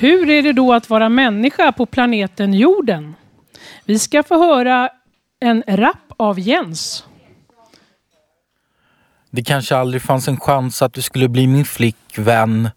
Hur 0.00 0.30
är 0.30 0.42
det 0.42 0.52
då 0.52 0.72
att 0.72 0.90
vara 0.90 1.08
människa 1.08 1.72
på 1.72 1.86
planeten 1.86 2.54
jorden? 2.54 3.14
Vi 3.84 3.98
ska 3.98 4.22
få 4.22 4.38
höra 4.38 4.90
en 5.40 5.62
rap 5.66 6.12
av 6.16 6.38
Jens. 6.38 7.04
Det 9.30 9.44
kanske 9.44 9.76
aldrig 9.76 10.02
fanns 10.02 10.28
en 10.28 10.40
chans 10.40 10.82
att 10.82 10.92
du 10.92 11.02
skulle 11.02 11.28
bli 11.28 11.46
min 11.46 11.64
flickvän 11.64 12.70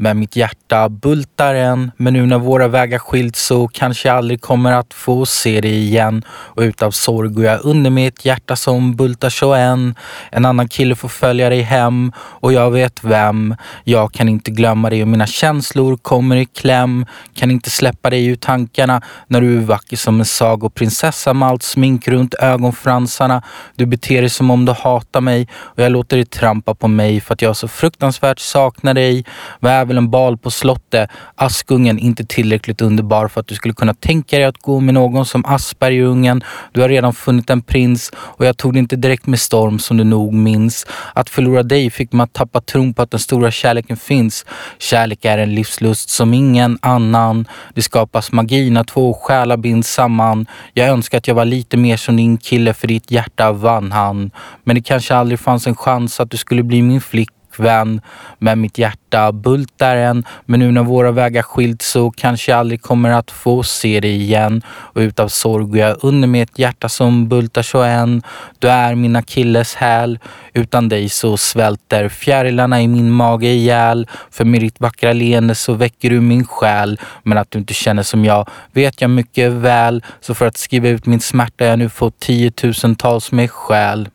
men 0.00 0.18
mitt 0.18 0.36
hjärta 0.36 0.88
bultar 0.88 1.54
än. 1.54 1.90
Men 1.96 2.12
nu 2.12 2.26
när 2.26 2.38
våra 2.38 2.68
vägar 2.68 2.98
skilts 2.98 3.46
så 3.46 3.68
kanske 3.68 4.08
jag 4.08 4.16
aldrig 4.16 4.40
kommer 4.40 4.72
att 4.72 4.94
få 4.94 5.26
se 5.26 5.60
dig 5.60 5.78
igen. 5.78 6.24
Och 6.28 6.62
utav 6.62 6.90
sorg 6.90 7.28
går 7.30 7.44
jag 7.44 7.60
under 7.64 7.90
med 7.90 8.08
ett 8.08 8.24
hjärta 8.24 8.56
som 8.56 8.96
bultar 8.96 9.30
så 9.30 9.54
än. 9.54 9.94
En 10.30 10.44
annan 10.44 10.68
kille 10.68 10.94
får 10.94 11.08
följa 11.08 11.48
dig 11.48 11.62
hem 11.62 12.12
och 12.18 12.52
jag 12.52 12.70
vet 12.70 13.04
vem. 13.04 13.56
Jag 13.84 14.12
kan 14.12 14.28
inte 14.28 14.50
glömma 14.50 14.90
dig 14.90 15.02
och 15.02 15.08
mina 15.08 15.26
känslor 15.26 15.96
kommer 15.96 16.36
i 16.36 16.44
kläm. 16.44 17.06
Kan 17.34 17.50
inte 17.50 17.70
släppa 17.70 18.10
dig 18.10 18.26
ur 18.26 18.36
tankarna 18.36 19.02
när 19.26 19.40
du 19.40 19.56
är 19.56 19.60
vacker 19.60 19.96
som 19.96 20.20
en 20.20 20.26
sagoprinsessa 20.26 21.34
med 21.34 21.48
allt 21.48 21.62
smink 21.62 22.08
runt 22.08 22.34
ögonfransarna. 22.34 23.42
Du 23.76 23.86
beter 23.86 24.20
dig 24.20 24.30
som 24.30 24.50
om 24.50 24.64
du 24.64 24.72
hatar 24.72 25.20
mig 25.20 25.48
och 25.54 25.82
jag 25.82 25.92
låter 25.92 26.16
dig 26.16 26.26
trampa 26.26 26.74
på 26.74 26.88
mig 26.88 27.20
för 27.20 27.34
att 27.34 27.42
jag 27.42 27.56
så 27.56 27.68
fruktansvärt 27.68 28.38
saknar 28.38 28.94
dig. 28.94 29.24
Väv 29.60 29.87
väl 29.88 29.96
en 29.96 30.10
bal 30.10 30.38
på 30.38 30.50
slottet. 30.50 31.10
Askungen 31.34 31.98
inte 31.98 32.24
tillräckligt 32.24 32.80
underbar 32.80 33.28
för 33.28 33.40
att 33.40 33.46
du 33.46 33.54
skulle 33.54 33.74
kunna 33.74 33.94
tänka 33.94 34.36
dig 34.36 34.44
att 34.44 34.58
gå 34.58 34.80
med 34.80 34.94
någon 34.94 35.26
som 35.26 35.44
Aspergerungen. 35.44 36.42
Du 36.72 36.80
har 36.80 36.88
redan 36.88 37.14
funnit 37.14 37.50
en 37.50 37.62
prins 37.62 38.10
och 38.16 38.46
jag 38.46 38.56
tog 38.56 38.72
det 38.72 38.78
inte 38.78 38.96
direkt 38.96 39.26
med 39.26 39.40
storm 39.40 39.78
som 39.78 39.96
du 39.96 40.04
nog 40.04 40.34
minns. 40.34 40.86
Att 41.14 41.30
förlora 41.30 41.62
dig 41.62 41.90
fick 41.90 42.12
mig 42.12 42.24
att 42.24 42.32
tappa 42.32 42.60
tron 42.60 42.94
på 42.94 43.02
att 43.02 43.10
den 43.10 43.20
stora 43.20 43.50
kärleken 43.50 43.96
finns. 43.96 44.46
Kärlek 44.78 45.24
är 45.24 45.38
en 45.38 45.54
livslust 45.54 46.10
som 46.10 46.34
ingen 46.34 46.78
annan. 46.82 47.48
Det 47.74 47.82
skapas 47.82 48.32
magi 48.32 48.70
när 48.70 48.84
två 48.84 49.14
själar 49.14 49.56
binds 49.56 49.88
samman. 49.88 50.46
Jag 50.74 50.88
önskar 50.88 51.18
att 51.18 51.28
jag 51.28 51.34
var 51.34 51.44
lite 51.44 51.76
mer 51.76 51.96
som 51.96 52.16
din 52.16 52.38
kille 52.38 52.74
för 52.74 52.88
ditt 52.88 53.10
hjärta 53.10 53.52
vann 53.52 53.92
han. 53.92 54.30
Men 54.64 54.76
det 54.76 54.82
kanske 54.82 55.14
aldrig 55.14 55.40
fanns 55.40 55.66
en 55.66 55.76
chans 55.76 56.20
att 56.20 56.30
du 56.30 56.36
skulle 56.36 56.62
bli 56.62 56.82
min 56.82 57.00
flicka 57.00 57.37
flickvän, 57.58 58.00
Men 58.38 58.60
mitt 58.60 58.78
hjärta 58.78 59.32
bultar 59.32 59.96
än. 59.96 60.24
Men 60.46 60.60
nu 60.60 60.72
när 60.72 60.82
våra 60.82 61.10
vägar 61.10 61.42
skilt 61.42 61.82
så 61.82 62.10
kanske 62.10 62.52
jag 62.52 62.58
aldrig 62.58 62.82
kommer 62.82 63.10
att 63.10 63.30
få 63.30 63.62
se 63.62 64.00
dig 64.00 64.22
igen. 64.22 64.62
Och 64.94 65.00
utav 65.00 65.28
sorg 65.28 65.64
går 65.64 65.78
jag 65.78 65.96
under 66.02 66.28
med 66.28 66.42
ett 66.42 66.58
hjärta 66.58 66.88
som 66.88 67.28
bultar 67.28 67.62
så 67.62 67.82
än. 67.82 68.22
Du 68.58 68.68
är 68.68 68.94
mina 68.94 69.22
killes 69.22 69.74
häl. 69.74 70.18
Utan 70.54 70.88
dig 70.88 71.08
så 71.08 71.36
svälter 71.36 72.08
fjärilarna 72.08 72.82
i 72.82 72.88
min 72.88 73.10
mage 73.10 73.46
ihjäl. 73.46 74.06
För 74.30 74.44
med 74.44 74.60
ditt 74.60 74.80
vackra 74.80 75.12
leende 75.12 75.54
så 75.54 75.74
väcker 75.74 76.10
du 76.10 76.20
min 76.20 76.46
själ. 76.46 77.00
Men 77.22 77.38
att 77.38 77.50
du 77.50 77.58
inte 77.58 77.74
känner 77.74 78.02
som 78.02 78.24
jag 78.24 78.48
vet 78.72 79.00
jag 79.00 79.10
mycket 79.10 79.52
väl. 79.52 80.02
Så 80.20 80.34
för 80.34 80.46
att 80.46 80.56
skriva 80.56 80.88
ut 80.88 81.06
min 81.06 81.20
smärta 81.20 81.64
jag 81.64 81.78
nu 81.78 81.88
fått 81.88 82.20
tiotusentals 82.20 83.32
med 83.32 83.50
själ. 83.50 84.08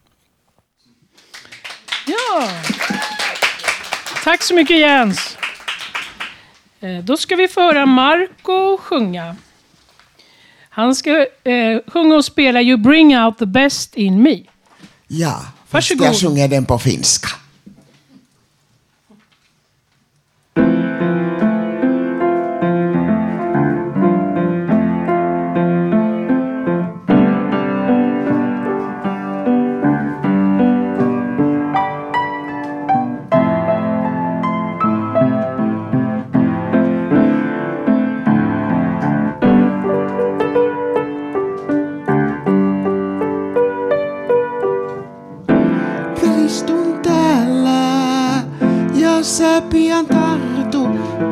Ja! 2.05 3.12
Tack 4.23 4.43
så 4.43 4.53
mycket 4.53 4.79
Jens. 4.79 5.37
Eh, 6.79 6.97
då 7.03 7.17
ska 7.17 7.35
vi 7.35 7.47
få 7.47 7.61
höra 7.61 7.85
Marco 7.85 8.77
sjunga. 8.77 9.35
Han 10.69 10.95
ska 10.95 11.09
eh, 11.43 11.79
sjunga 11.87 12.15
och 12.15 12.25
spela 12.25 12.61
You 12.61 12.77
bring 12.77 13.17
out 13.17 13.37
the 13.37 13.45
best 13.45 13.95
in 13.95 14.21
me. 14.21 14.39
Ja, 15.07 15.41
fast 15.67 15.71
Varsågod. 15.71 16.07
jag 16.07 16.15
sjunger 16.15 16.47
den 16.47 16.65
på 16.65 16.79
finska. 16.79 17.29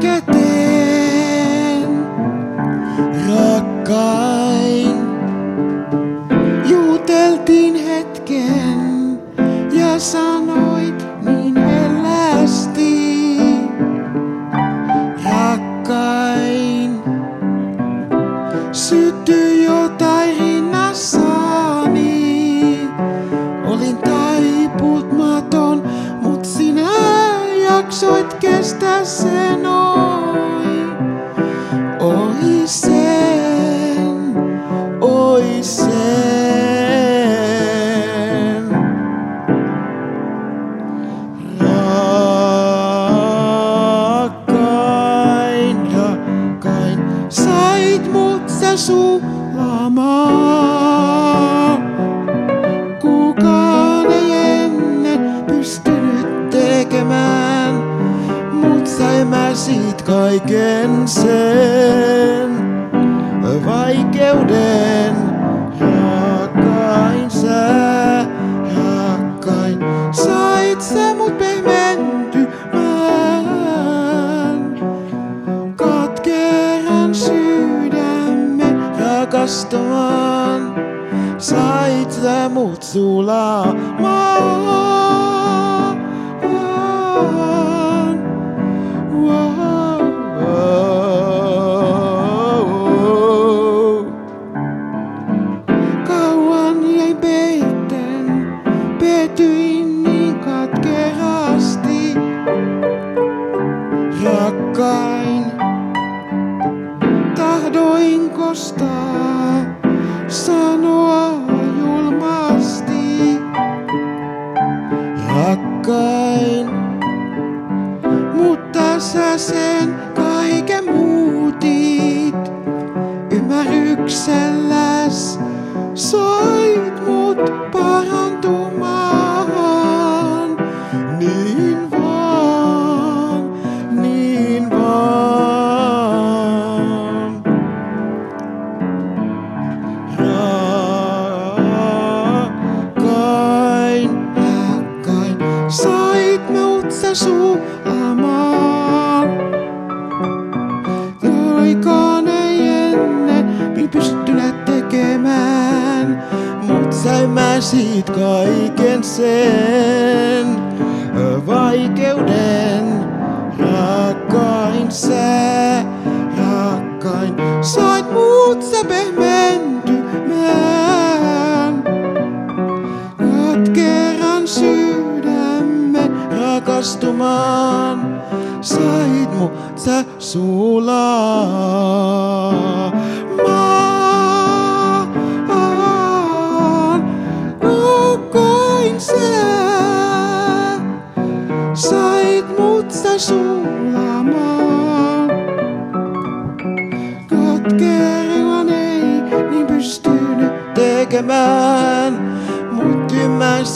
rakkauden 0.02 1.86
rakkauden 3.28 4.21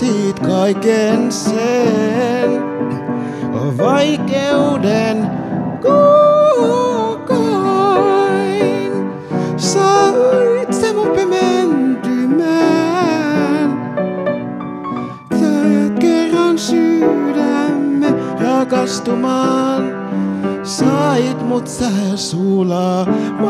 ymmärsit 0.06 0.40
kaiken 0.40 1.32
sen 1.32 2.64
vaikeuden 3.78 5.32
kokoin. 5.82 6.36
Sait 9.58 10.74
sä 10.74 10.94
mut 10.94 11.14
pimentymään. 11.14 12.36
Sait 15.40 16.00
kerran 16.00 16.58
sydämme 16.58 18.14
rakastumaan. 18.40 19.96
Sait 20.64 21.48
mut 21.48 21.68
sä 21.68 21.90
sulamaan. 22.16 23.46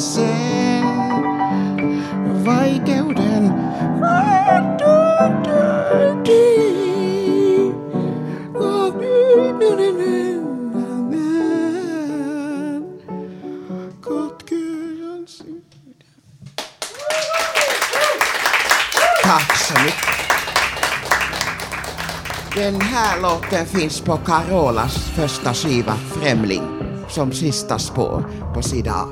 Sen 0.00 0.84
vaikeuden. 2.44 3.52
Tack 19.22 19.56
så 19.56 19.74
mycket. 19.74 20.06
Den 22.54 22.80
här 22.80 23.20
låten 23.22 23.66
finns 23.66 24.00
på 24.00 24.16
Carolas 24.16 24.94
första 24.94 25.54
skiva 25.54 25.94
Främling 25.94 26.75
som 27.08 27.32
sista 27.32 27.78
spår 27.78 28.24
på 28.54 28.62
sida 28.62 28.92
A. 28.92 29.06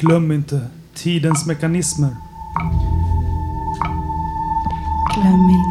Glöm 0.00 0.32
inte 0.32 0.60
tidens 0.94 1.46
mekanismer. 1.46 2.16
Glöm 5.14 5.50
inte. 5.50 5.69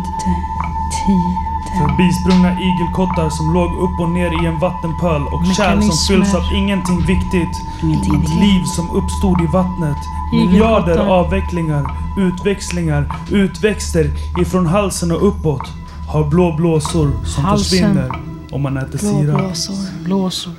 Förbisprungna 1.79 2.51
igelkottar 2.61 3.29
som 3.29 3.53
låg 3.53 3.71
upp 3.83 3.99
och 3.99 4.09
ner 4.09 4.43
i 4.43 4.45
en 4.45 4.59
vattenpöl 4.59 5.21
och 5.21 5.55
kärl 5.57 5.81
som 5.81 5.97
fylls 6.07 6.35
av 6.35 6.43
ingenting 6.55 6.99
viktigt. 7.05 7.55
Ingenting. 7.83 8.39
Liv 8.39 8.63
som 8.63 8.89
uppstod 8.91 9.41
i 9.41 9.47
vattnet. 9.53 9.97
Miljarder 10.33 10.97
avvecklingar, 10.97 11.83
utväxlingar, 12.17 13.11
utväxter 13.31 14.05
ifrån 14.41 14.65
halsen 14.65 15.11
och 15.11 15.27
uppåt. 15.27 15.67
Har 16.13 16.29
blå 16.29 16.55
blåsor 16.55 17.11
som 17.25 17.43
Halsen. 17.43 17.63
försvinner 17.79 18.11
om 18.51 18.61
man 18.61 18.77
äter 18.77 18.99
Blå 18.99 18.99
sirap. 18.99 19.37
blåsor. 19.41 20.03
Blåsor. 20.03 20.53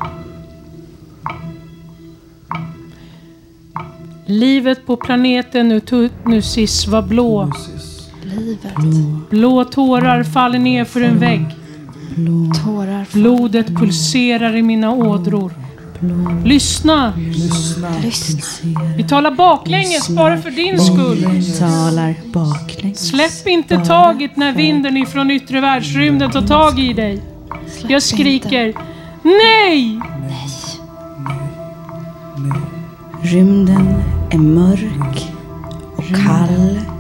Livet 4.27 4.87
på 4.87 4.97
planeten 4.97 5.73
Utunusis 5.73 6.87
var 6.87 7.03
blå. 7.03 7.53
Livet. 8.63 9.31
Blå 9.31 9.65
tårar 9.65 10.25
faller 10.25 10.59
ner 10.59 10.85
för 10.85 11.01
en 11.01 11.19
vägg. 11.19 11.47
Tårar. 12.65 13.07
Blodet 13.13 13.67
pulserar 13.67 14.57
i 14.57 14.63
mina 14.63 14.91
ådror. 14.91 15.53
Lyssna! 16.45 17.13
Lyssna. 18.03 18.81
Vi 18.97 19.05
talar 19.05 19.31
baklänges 19.31 20.09
bara 20.09 20.43
för 20.43 20.51
din 20.51 20.81
skull. 20.81 21.23
talar 21.59 22.15
baklänges. 22.33 23.09
Släpp 23.09 23.47
inte 23.47 23.77
taget 23.79 24.37
när 24.37 24.53
vinden 24.53 24.97
ifrån 24.97 25.31
yttre 25.31 25.61
världsrymden 25.61 26.31
tar 26.31 26.47
tag 26.47 26.79
i 26.79 26.93
dig. 26.93 27.23
Jag 27.89 28.03
skriker 28.03 28.75
nej! 29.23 30.01
Rymden 33.23 33.95
är 34.31 34.39
mörk 34.39 35.29
och 35.97 36.09
kall. 36.09 37.00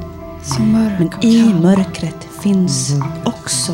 Men 0.58 1.10
i 1.22 1.54
mörkret 1.54 2.28
finns 2.42 2.92
också 3.24 3.72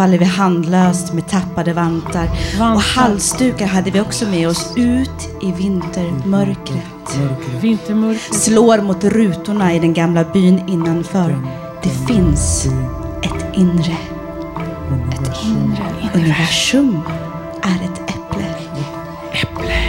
faller 0.00 0.18
vi 0.18 0.24
handlöst 0.24 1.12
med 1.12 1.28
tappade 1.28 1.72
vantar. 1.72 2.28
Och 2.60 2.80
halsdukar 2.80 3.66
hade 3.66 3.90
vi 3.90 4.00
också 4.00 4.28
med 4.28 4.48
oss 4.48 4.72
ut 4.76 5.28
i 5.42 5.52
vintermörkret. 5.52 7.18
Vintermörkret. 7.60 8.34
Slår 8.34 8.78
mot 8.78 9.04
rutorna 9.04 9.74
i 9.74 9.78
den 9.78 9.94
gamla 9.94 10.24
byn 10.24 10.68
innanför. 10.68 11.36
Det 11.82 12.12
finns 12.14 12.66
ett 13.22 13.56
inre. 13.56 13.96
Ett 15.12 15.44
inre. 15.44 16.10
Universum 16.14 17.00
är 17.62 17.84
ett 17.84 18.10
äpple. 18.10 18.54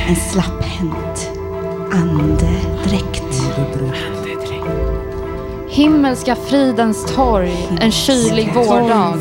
En 0.08 0.16
slapphänt 0.16 1.30
andedräkt. 1.92 2.61
Himmelska 5.74 6.36
fridens 6.36 7.06
torg, 7.16 7.68
en 7.82 7.92
kylig 7.92 8.54
vårdag. 8.54 9.18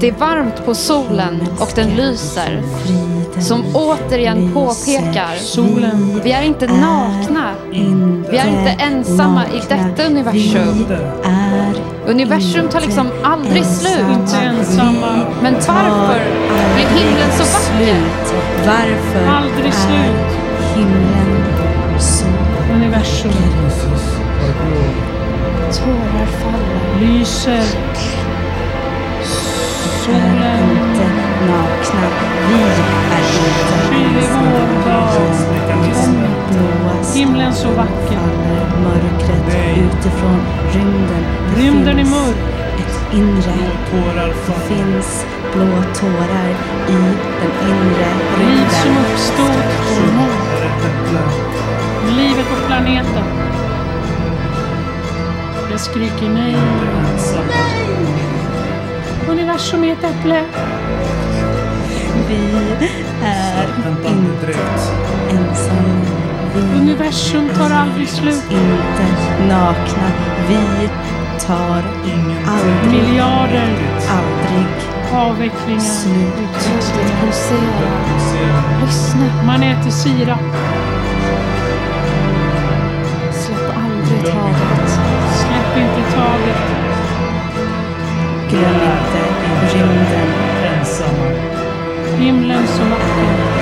Det 0.00 0.08
är 0.08 0.12
varmt 0.12 0.64
på 0.66 0.74
solen 0.74 1.42
och 1.60 1.68
den 1.74 1.90
lyser. 1.90 2.62
Som 3.40 3.64
återigen 3.74 4.52
påpekar, 4.54 5.34
vi 6.22 6.32
är 6.32 6.42
inte 6.42 6.66
nakna. 6.66 7.54
Vi 8.30 8.36
är 8.36 8.48
inte 8.48 8.84
ensamma 8.84 9.44
i 9.46 9.60
detta 9.68 10.06
universum. 10.06 10.86
Universum 12.06 12.68
tar 12.68 12.80
liksom 12.80 13.10
aldrig 13.22 13.64
slut. 13.64 14.34
Men 15.42 15.54
varför 15.54 16.20
blir 16.74 16.86
himlen 16.86 17.30
så 17.38 17.44
vacker? 17.44 18.02
Varför 18.66 19.26
Aldrig 19.26 19.74
slut. 19.74 19.94
är 19.94 20.76
himlen 20.76 21.44
så 21.98 22.26
Universum 22.74 23.32
Tårar 25.78 26.26
faller. 26.26 27.00
lyser. 27.00 27.64
Solen. 30.04 30.70
inte 30.70 31.06
nakna. 31.46 32.06
Vi 32.48 32.54
är 32.54 32.80
inte 33.54 33.74
blåa 36.52 36.92
Himlen 37.14 37.54
så 37.54 37.68
vacker. 37.68 38.18
faller 38.18 38.82
mörkret 38.82 39.76
utifrån 39.76 40.40
rymden. 40.74 41.24
Rymden 41.56 41.98
är 41.98 42.04
mörk. 42.04 42.36
Ett 42.78 43.14
inre. 43.14 43.54
Det 44.46 44.74
finns 44.74 45.26
blå 45.52 45.82
tårar 45.94 46.50
i 46.88 46.92
den 47.40 47.70
inre 47.70 48.10
Liv 48.38 48.68
som 48.68 48.88
rymden. 48.88 49.12
uppstod. 49.12 49.56
Livet 52.16 52.46
på 52.48 52.66
planeten. 52.66 53.24
Skriker 55.80 56.28
nej. 56.28 56.56
Universum 59.28 59.84
är 59.84 59.92
ett 59.92 60.04
äpple. 60.04 60.44
Vi 62.28 62.34
är 63.24 63.68
inte 63.86 64.58
ensamma. 65.30 66.04
Vi 66.54 66.80
Universum 66.80 67.48
tar 67.48 67.70
aldrig 67.70 68.08
slut. 68.08 68.44
inte 68.50 69.44
nakna. 69.48 70.10
Vi 70.48 70.88
tar 71.46 71.82
aldrig, 72.46 72.92
Miljarder 72.92 73.76
aldrig 74.08 74.66
avvecklingar. 75.12 75.80
slut. 75.80 77.70
Lyssna. 78.82 79.44
Man 79.46 79.62
äter 79.62 79.90
sirap. 79.90 80.40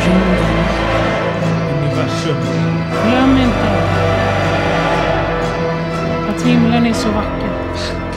Rymden. 0.06 0.58
Universum. 1.78 2.36
Glöm 3.06 3.36
inte 3.36 3.68
att 6.28 6.42
himlen 6.42 6.86
är 6.86 6.92
så 6.92 7.08
vacker. 7.08 8.07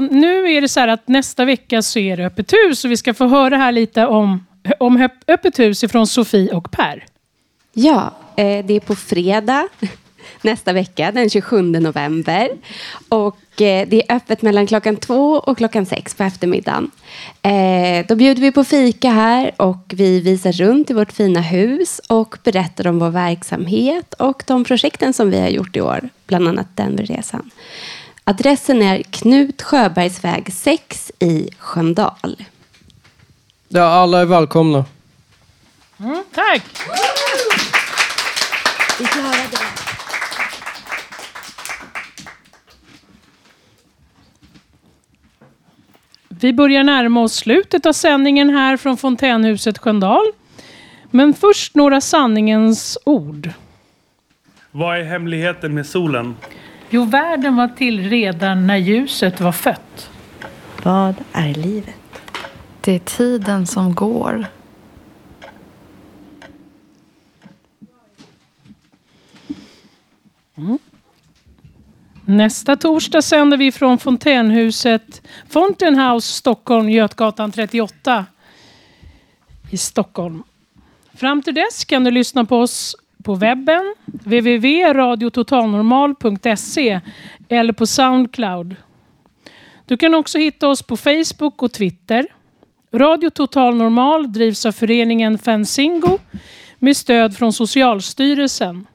Nu 0.00 0.52
är 0.52 0.60
det 0.60 0.68
så 0.68 0.80
här 0.80 0.88
att 0.88 1.08
nästa 1.08 1.44
vecka 1.44 1.82
så 1.82 1.98
är 1.98 2.16
det 2.16 2.26
öppet 2.26 2.52
hus 2.52 2.84
och 2.84 2.90
vi 2.90 2.96
ska 2.96 3.14
få 3.14 3.26
höra 3.26 3.56
här 3.56 3.72
lite 3.72 4.06
om, 4.06 4.46
om 4.78 5.08
öppet 5.28 5.58
hus 5.58 5.84
ifrån 5.84 6.06
Sofie 6.06 6.54
och 6.54 6.70
Per. 6.70 7.04
Ja, 7.72 8.12
eh, 8.36 8.66
det 8.66 8.76
är 8.76 8.80
på 8.80 8.94
fredag 8.94 9.68
nästa 10.42 10.72
vecka, 10.72 11.12
den 11.12 11.30
27 11.30 11.62
november. 11.62 12.48
Och 13.08 13.62
eh, 13.62 13.88
det 13.88 14.02
är 14.08 14.16
öppet 14.16 14.42
mellan 14.42 14.66
klockan 14.66 14.96
två 14.96 15.32
och 15.32 15.56
klockan 15.56 15.86
sex 15.86 16.14
på 16.14 16.22
eftermiddagen. 16.22 16.90
Eh, 17.42 18.06
då 18.08 18.14
bjuder 18.14 18.42
vi 18.42 18.52
på 18.52 18.64
fika 18.64 19.10
här 19.10 19.50
och 19.56 19.92
vi 19.96 20.20
visar 20.20 20.52
runt 20.52 20.90
i 20.90 20.94
vårt 20.94 21.12
fina 21.12 21.40
hus 21.40 22.00
och 22.08 22.36
berättar 22.44 22.86
om 22.86 22.98
vår 22.98 23.10
verksamhet 23.10 24.14
och 24.14 24.42
de 24.46 24.64
projekten 24.64 25.12
som 25.12 25.30
vi 25.30 25.40
har 25.40 25.48
gjort 25.48 25.76
i 25.76 25.80
år, 25.80 26.08
bland 26.26 26.48
annat 26.48 26.76
Denverresan. 26.76 27.50
Adressen 28.24 28.82
är 28.82 29.02
Knut 29.02 29.62
Sjöbergsväg 29.62 30.52
6 30.52 31.12
i 31.18 31.48
Sköndal. 31.58 32.44
Ja, 33.68 33.82
alla 33.84 34.20
är 34.20 34.24
välkomna. 34.24 34.84
Mm, 35.98 36.24
tack! 36.34 36.62
Vi 38.98 39.04
klarade 39.04 39.48
det. 39.50 39.58
Vi 46.28 46.52
börjar 46.52 46.84
närma 46.84 47.20
oss 47.22 47.34
slutet 47.34 47.86
av 47.86 47.92
sändningen 47.92 48.50
här 48.50 48.76
från 48.76 48.96
Fontänhuset 48.96 49.78
Sköndal. 49.78 50.24
Men 51.10 51.34
först 51.34 51.74
några 51.74 52.00
sanningens 52.00 52.98
ord. 53.04 53.50
Vad 54.70 54.98
är 54.98 55.04
hemligheten 55.04 55.74
med 55.74 55.86
solen? 55.86 56.36
Jo, 56.94 57.04
världen 57.04 57.56
var 57.56 57.68
till 57.68 58.10
redan 58.10 58.66
när 58.66 58.76
ljuset 58.76 59.40
var 59.40 59.52
fött. 59.52 60.10
Vad 60.82 61.14
är 61.32 61.54
livet? 61.54 61.94
Det 62.80 62.92
är 62.92 62.98
tiden 62.98 63.66
som 63.66 63.94
går. 63.94 64.46
Mm. 70.54 70.78
Nästa 72.24 72.76
torsdag 72.76 73.22
sänder 73.22 73.56
vi 73.56 73.72
från 73.72 73.98
Fontänhuset 73.98 75.22
Fountain 75.48 75.98
House 75.98 76.32
Stockholm, 76.32 76.90
Götgatan 76.90 77.52
38 77.52 78.26
i 79.70 79.76
Stockholm. 79.76 80.42
Fram 81.14 81.42
till 81.42 81.54
dess 81.54 81.84
kan 81.84 82.04
du 82.04 82.10
lyssna 82.10 82.44
på 82.44 82.58
oss 82.58 82.96
på 83.22 83.34
webben 83.34 83.94
www.radiototalnormal.se 84.06 87.00
eller 87.48 87.72
på 87.72 87.86
Soundcloud. 87.86 88.76
Du 89.86 89.96
kan 89.96 90.14
också 90.14 90.38
hitta 90.38 90.68
oss 90.68 90.82
på 90.82 90.96
Facebook 90.96 91.62
och 91.62 91.72
Twitter. 91.72 92.26
Radio 92.94 93.30
Total 93.30 93.76
Normal 93.76 94.32
drivs 94.32 94.66
av 94.66 94.72
föreningen 94.72 95.38
Fanzingo 95.38 96.18
med 96.78 96.96
stöd 96.96 97.36
från 97.36 97.52
Socialstyrelsen. 97.52 98.86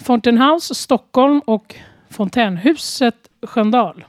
Fountain 0.00 0.38
House 0.38 0.74
Stockholm 0.74 1.40
och 1.44 1.74
Fontänhuset 2.10 3.16
Sköndal. 3.42 4.04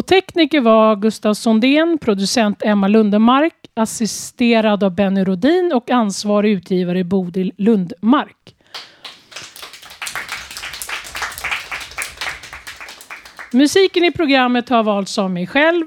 Och 0.00 0.06
tekniker 0.06 0.60
var 0.60 0.96
Gustav 0.96 1.34
Sondén, 1.34 1.98
producent 1.98 2.62
Emma 2.64 2.88
Lundemark, 2.88 3.54
assisterad 3.74 4.84
av 4.84 4.94
Benny 4.94 5.24
Rodin 5.24 5.72
och 5.74 5.90
ansvarig 5.90 6.52
utgivare 6.52 7.04
Bodil 7.04 7.52
Lundmark. 7.56 8.54
Musiken 13.52 14.04
i 14.04 14.12
programmet 14.12 14.68
har 14.68 14.82
valts 14.82 15.18
av 15.18 15.30
mig 15.30 15.46
själv, 15.46 15.84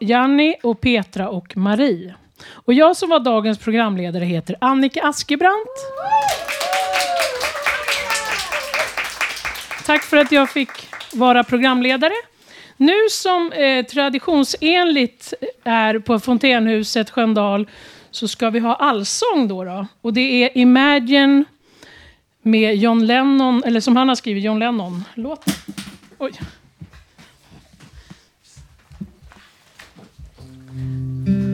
Janni 0.00 0.56
och 0.62 0.80
Petra 0.80 1.28
och 1.28 1.56
Marie. 1.56 2.14
Och 2.50 2.74
jag 2.74 2.96
som 2.96 3.08
var 3.08 3.20
dagens 3.20 3.58
programledare 3.58 4.24
heter 4.24 4.56
Annika 4.60 5.02
Askebrandt. 5.02 5.70
Tack 9.86 10.02
för 10.02 10.16
att 10.16 10.32
jag 10.32 10.50
fick 10.50 10.70
vara 11.14 11.44
programledare. 11.44 12.14
Nu 12.76 13.08
som 13.10 13.52
eh, 13.52 13.86
traditionsenligt 13.86 15.34
är 15.64 15.98
på 15.98 16.20
Fontänhuset 16.20 17.10
Sköndal 17.10 17.68
så 18.10 18.28
ska 18.28 18.50
vi 18.50 18.58
ha 18.58 18.74
allsång 18.74 19.48
då, 19.48 19.64
då. 19.64 19.86
Och 20.00 20.12
det 20.12 20.44
är 20.44 20.58
Imagine 20.58 21.44
med 22.42 22.76
John 22.76 23.06
Lennon, 23.06 23.62
eller 23.64 23.80
som 23.80 23.96
han 23.96 24.08
har 24.08 24.14
skrivit, 24.14 24.44
John 24.44 24.58
Lennon. 24.58 25.04
Låt. 25.14 25.44
Oj. 26.18 26.32
Mm. 30.70 31.45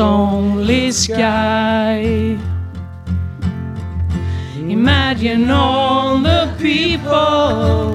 Only 0.00 0.90
sky. 0.92 2.36
Imagine 4.56 5.50
all 5.50 6.18
the 6.18 6.54
people 6.58 7.92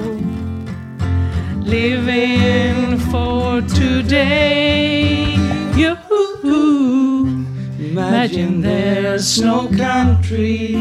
living 1.62 2.98
for 3.10 3.60
today. 3.62 5.36
Imagine 7.98 8.60
there's 8.60 9.40
no 9.40 9.68
country. 9.68 10.74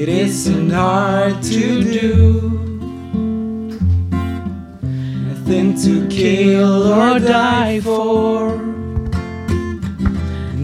It 0.00 0.08
isn't 0.08 0.70
hard 0.70 1.42
to 1.42 1.82
do. 1.82 2.55
To 5.84 6.06
kill 6.08 6.92
or 6.92 7.18
die 7.18 7.80
for. 7.80 8.54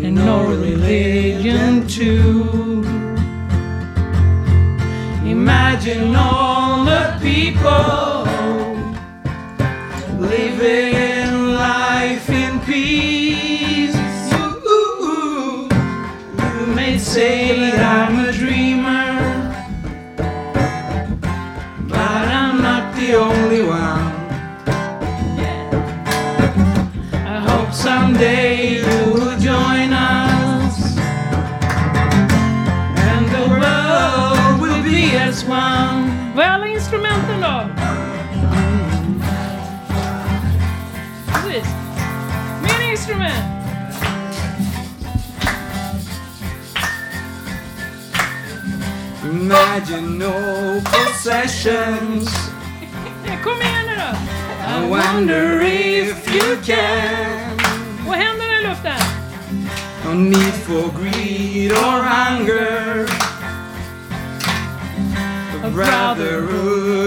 and 0.04 0.16
no 0.16 0.46
religion 0.46 1.86
too. 1.86 2.82
Imagine 5.24 6.16
all 6.16 6.84
the 6.84 7.18
people 7.20 8.01
Imagine 49.92 50.18
no 50.18 50.80
possessions. 50.84 52.28
Kom 53.44 53.60
igen 53.60 53.86
nu 53.86 53.94
då! 53.96 54.16
I 54.68 54.88
wonder 54.88 55.60
if 55.60 56.34
you 56.34 56.56
can. 56.64 57.58
Och 58.06 58.14
händerna 58.14 58.60
i 58.60 58.62
luften! 58.62 59.00
No 60.04 60.14
need 60.14 60.54
for 60.54 60.90
greed 60.98 61.72
or 61.72 62.02
hunger. 62.02 63.06
A 65.64 65.70
brotherhood 65.70 67.01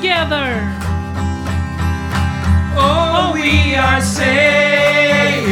together! 0.00 0.48
All 2.78 3.34
we 3.34 3.74
are 3.74 4.00
saying 4.00 5.44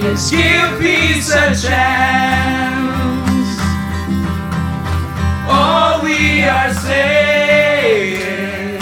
is 0.00 0.30
give 0.30 0.80
peace 0.80 1.30
a 1.30 1.54
chance. 1.54 3.60
All 5.48 6.02
we 6.02 6.42
are 6.42 6.74
saying, 6.74 8.80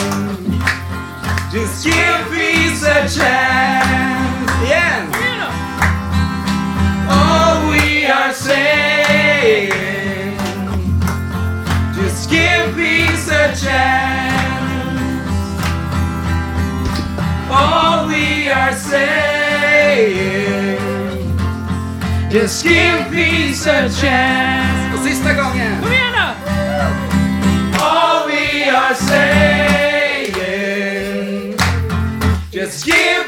just 1.53 1.84
give 1.84 2.30
peace 2.32 2.82
a 2.82 3.07
chance. 3.14 3.53
chance. 13.53 15.01
All 17.51 18.07
we 18.09 18.49
are 18.49 18.72
saying 18.72 20.24
is 22.30 22.62
give 22.62 23.11
peace 23.11 23.66
a 23.66 23.88
chance. 24.01 24.99
Zjistek 25.03 25.38
ognia. 25.38 25.70
Pomiana. 25.82 26.26
All 27.80 28.26
we 28.26 28.68
are 28.70 28.95
saying 28.95 29.55
just 32.55 32.86
give 32.86 33.24